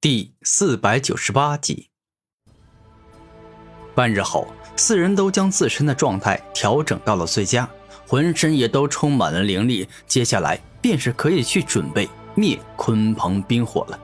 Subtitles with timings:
[0.00, 1.88] 第四百九十八集。
[3.96, 7.68] 半日后，四人都将自身的状态调整到了最佳，
[8.06, 9.88] 浑身也都充满了灵力。
[10.06, 13.98] 接下来便是可以去准备灭鲲鹏冰火了。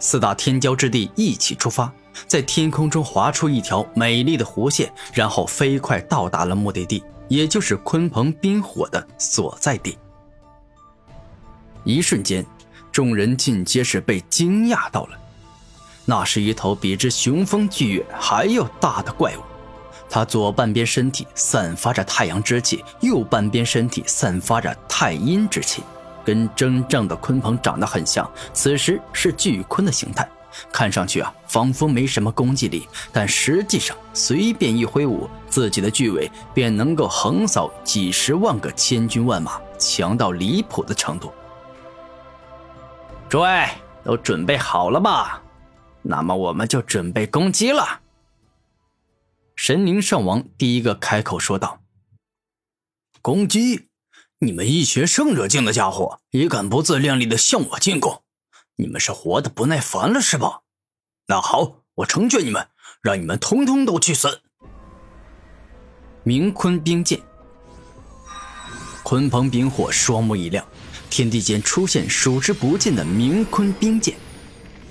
[0.00, 1.92] 四大天骄之地一起出发，
[2.26, 9.96] 在天空中划出一条美丽的弧线，然后飞快到达了目的地，也就是鲲鹏冰火的所在地。
[11.84, 12.44] 一瞬间。
[12.94, 15.18] 众人尽皆是被惊讶到了，
[16.04, 19.40] 那是一头比之雄风巨岳还要大的怪物，
[20.08, 25.82] 它左半边身体散发着太阳之气，右半边身体散发着太阴之气，
[26.24, 28.30] 跟真正的鲲鹏长得很像。
[28.52, 30.28] 此时是巨鲲的形态，
[30.72, 41.32] 看上去啊，仿佛没什么攻击力，但实际上随便一挥舞，自己的巨尾便能够横扫几十万个千军万马，强到离谱的程度。
[43.34, 43.68] 诸位
[44.04, 45.42] 都准备好了吧？
[46.02, 48.02] 那么我们就准备攻击了。
[49.56, 51.80] 神灵圣王第一个开口说道
[53.20, 53.88] ：“攻击！
[54.38, 58.22] 你们一群圣者境的家伙，也敢不自量力的向我进攻？
[58.76, 60.60] 你们是活的不耐烦了是吧？
[61.26, 62.68] 那好，我成全你们，
[63.02, 64.42] 让你们通通都去死！”
[66.22, 67.20] 明坤冰剑，
[69.02, 70.64] 鲲鹏冰火，双目一亮。
[71.10, 74.14] 天地间出现数之不尽的冥坤冰剑，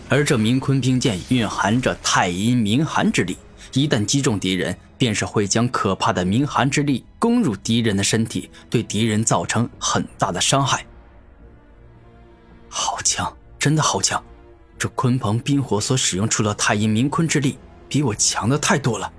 [0.10, 3.38] 而这冥坤冰剑蕴含着太阴冥寒之力，
[3.74, 10.86] 一旦击中敌人，便是会将可怕的冥寒之力攻入敌人的身体，对敌人造成很大的伤害。
[12.70, 14.24] 好强，真的好强！
[14.80, 19.12] 这鲲鹏冰火所使用出的太阴冥坤之力，比我强的太多了。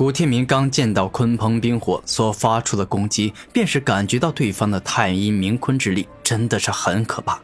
[0.00, 7.38] 古天明刚见到鲲鹏冰火所发出的攻击，便是感觉到对方的太阴冥坤之力真的是很可怕。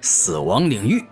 [0.00, 1.04] 死亡领域，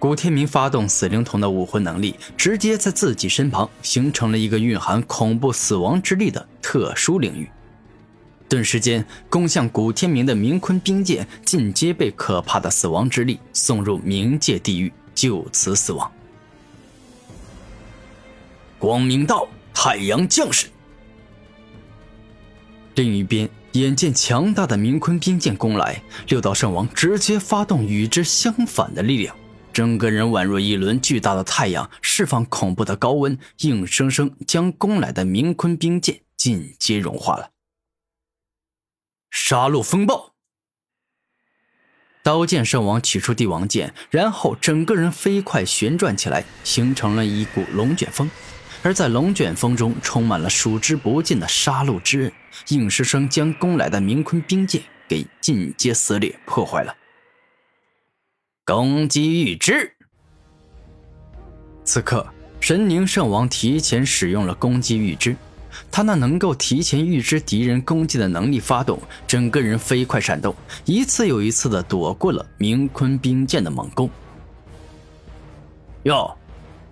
[0.00, 7.48] 古天明发动死灵童的武魂能力，直接在自己身旁形成了一个蕴含恐怖死亡之力的特殊领域。
[8.48, 16.10] 顿时间，攻向古天明的冥坤冰剑尽皆被可怕的死亡之力送入冥界地狱，就此死亡。
[18.80, 20.66] 光明道，太阳将士。
[22.94, 29.36] 另一边，眼见强大的明坤冰剑攻来，六道圣王直接发动与之相反的力量，
[29.70, 37.50] 整个人宛若一轮巨大的太阳，释放恐怖的高温，硬生生将攻来的明坤冰剑尽皆融化了。
[39.30, 40.29] 杀戮风暴！
[42.22, 48.30] 刀剑圣王取出帝王剑，然后整个人飞快旋转起来，形成了一股龙卷风。
[48.82, 52.32] 而在龙卷风中，充满了数之不尽的杀戮之刃，
[52.68, 56.94] 硬生生将攻来的冥坤冰剑给尽皆撕裂破坏了。
[58.64, 59.92] 攻击预知。
[61.84, 62.26] 此刻，
[62.60, 65.34] 神宁圣王提前使用了攻击预知，
[65.90, 70.54] 他那能够提前预知敌人攻击的能力发动，整个人飞快闪动，
[70.84, 74.10] 一次又一次的躲过了明坤冰剑的猛攻。
[76.02, 76.36] 哟。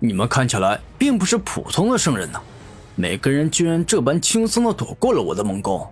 [0.01, 2.39] 你们看起来并不是普通的圣人呐，
[2.95, 5.85] 每个人居然这般轻松的躲过了我的猛攻，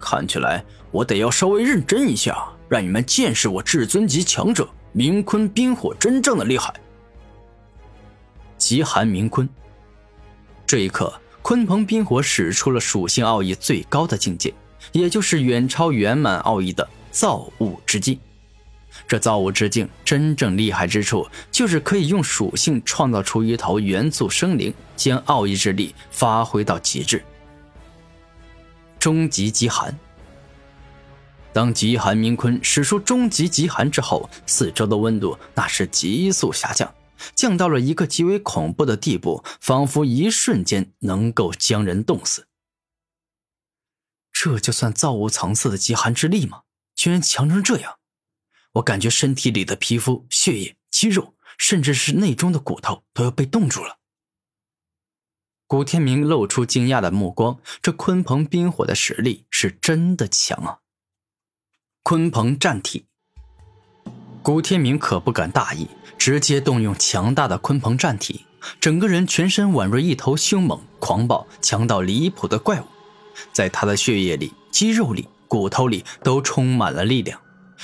[0.00, 6.74] 看起来我得要稍微认真一下，让你们见识我至尊级强者明坤冰火真正的厉害。
[8.58, 9.48] 极寒明坤，
[10.66, 14.54] 这一刻，鲲鹏冰火使出了属性奥义最高的境界，
[14.92, 18.18] 也就是远超圆满奥义的造物之境。
[19.08, 27.22] 这造物之境真正厉害之处，就是可以用属性创造出一头元素生灵，将奥义之力发挥到极致。
[28.98, 29.98] 终极极寒。
[31.52, 36.90] 当极寒冥坤使出终极极寒之后，四周的温度那是急速下降，
[37.34, 42.48] 降到了一个极为恐怖的地步，仿佛一瞬间能够将人冻死。
[44.32, 46.62] 这就算造物层次的极寒之力吗？
[46.94, 47.98] 居然强成这样！
[48.72, 53.98] 我感觉身体里的皮肤、血液、肌肉，甚至是内中的骨头都要被冻住了。
[55.66, 60.80] 古天明露出惊讶的目光，这鲲鹏冰火的实力是真的强啊！
[62.02, 63.06] 鲲鹏战体，
[64.42, 65.88] 古天明可不敢大意，
[66.22, 68.46] 直接动用强大的鲲鹏战体，
[68.80, 72.84] 整个人全身宛若一头凶猛、狂暴、强到离谱的怪物，
[73.52, 77.40] 在他的血液里、肌肉里、骨头里都充满了力量。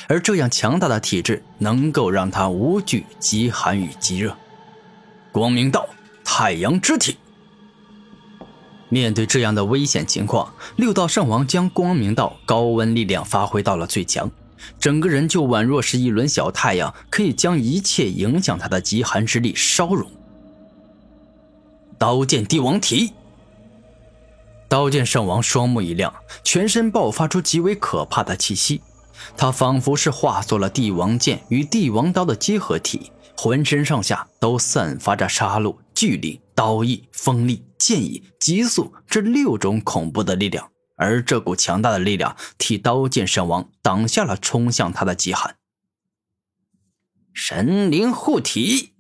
[0.07, 4.37] 而这样强大的体质，能够让他无惧极寒与极热。
[5.33, 5.89] 光明道，
[6.23, 7.17] 太阳之体。
[8.89, 14.31] 面对这样的危险情况，六道圣王将光明道高温力量发挥到了最强，
[14.79, 20.11] 整个人就宛若是一轮小太阳，可以将一切影响他的极寒之力烧融。
[21.99, 23.13] 刀剑帝王体，
[24.69, 26.15] 刀剑圣王双目一亮，
[26.45, 28.83] 全身爆发出极为可怕的气息。
[29.37, 40.71] 他仿佛是化作了帝王剑与帝王刀的结合体，浑身上下都散发着杀戮、巨力、刀意、锋利、剑意、急速这六种恐怖的力量。
[40.99, 45.57] 而这股强大的力量替刀剑圣王挡下了冲向他的极寒。
[47.33, 48.95] 神灵护体，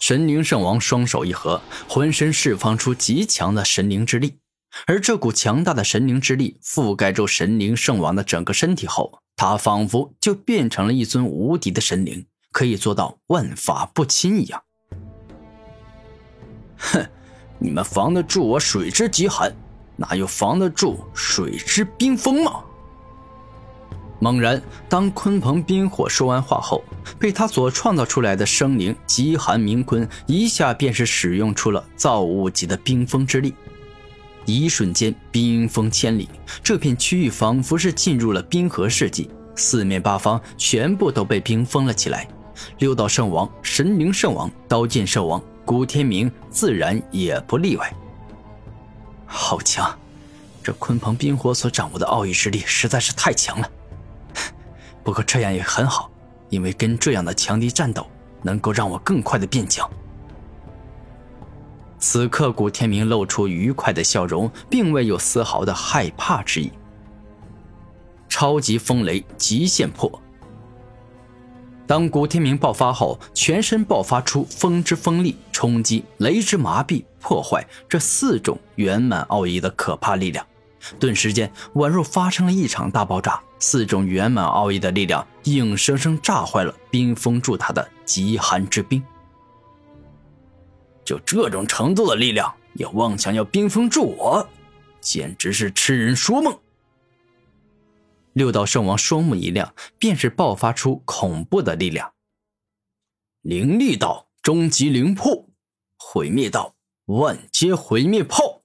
[0.00, 4.38] 神灵圣王双手一合，浑身释放出极强的神灵之力。
[4.86, 14.62] 而这股强大的神灵之力覆盖住神灵圣王的整个身体后，他仿佛就变成了一尊无敌的神灵，可以做到万法不侵一样。
[16.78, 17.06] 哼，
[17.58, 19.54] 你们防得住我水之极寒，
[19.96, 22.62] 哪有防得住水之冰封吗？
[24.18, 26.82] 猛然，当鲲鹏冰火说完话后，
[27.18, 33.54] 被他所创造出来的生灵极寒冥鲲一下便是使用出了造物级的冰封之力。
[34.46, 36.28] 一瞬间，冰封千里，
[36.62, 42.26] 这片区域仿佛是进入了冰河世纪，四面八方全部都被冰封了起来。
[42.78, 47.92] 六道圣王、神灵圣王、刀剑圣王、古天明自然也不例外。
[49.26, 49.98] 好强！
[50.62, 53.70] 这鲲鹏冰火所掌握的奥义之力实在是太强了。
[55.04, 56.10] 不过这样也很好，
[56.48, 58.04] 因为跟这样的强敌战斗，
[58.42, 59.88] 能够让我更快的变强。
[61.98, 66.70] 此刻，古天明露出愉快的笑容，并未有丝毫的害怕之意。
[68.28, 70.20] 超级风雷极限破。
[71.86, 80.46] 当古天明爆发后，全身爆发出风之锋利、冲击、雷之麻痹、破坏这四种圆满奥义的可怕力量，
[81.00, 83.42] 顿时间宛若发生了一场大爆炸。
[83.58, 89.02] 四种圆满奥义的力量硬生生炸坏了冰封住他的极寒之冰。
[91.02, 94.46] 就这种程度的力量，也妄想要冰封住我，
[95.00, 96.54] 简直是痴人说梦！
[98.34, 102.12] 六道圣王双目一亮，便是爆发出恐怖的力量。
[103.40, 105.45] 灵力道终极灵魄，
[106.08, 106.72] 毁灭道
[107.06, 108.60] 万阶毁灭炮。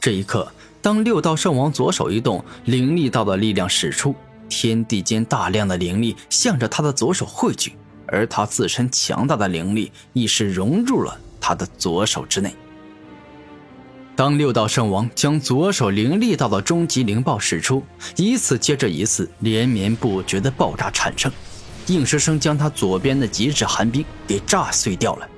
[0.00, 0.50] 这一刻，
[0.82, 4.12] 当六道圣王左手一动，灵力道的力量使出，
[4.48, 7.76] 天地间大量的灵力向着他的左手汇聚。
[8.08, 12.52] 而他自身强大的灵力亦是融入了他的左手之内。
[14.16, 17.80] 当六道圣王将左手灵力道的终极灵爆使出，
[18.16, 21.30] 一次接着一次连绵不绝的爆炸产生，
[21.86, 25.28] 硬生生将他左边的极致寒冰给炸碎掉了。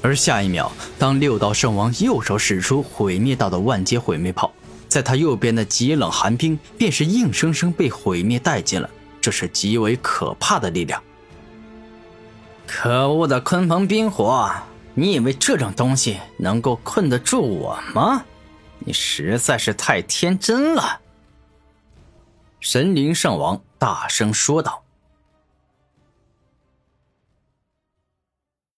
[0.00, 4.52] 而下一秒，当六道圣王右手使出毁灭道的万阶毁灭炮，
[4.88, 8.88] 在他右边的极冷寒冰便是硬生生被毁灭殆尽了。
[9.20, 11.02] 这是极为可怕的力量。
[12.66, 14.50] 可恶的鲲鹏冰火！
[14.94, 18.24] 你以为这种东西能够困得住我吗？
[18.78, 21.00] 你实在是太天真了。
[22.60, 24.82] 神灵圣王大声说道。